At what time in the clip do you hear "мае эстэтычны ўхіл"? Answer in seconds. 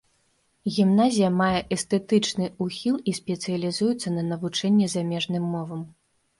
1.41-2.97